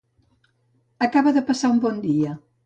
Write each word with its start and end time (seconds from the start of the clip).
Acaba 1.09 1.35
de 1.37 1.45
passar 1.51 1.71
un 1.75 1.79
bon 1.85 2.01
dia. 2.09 2.35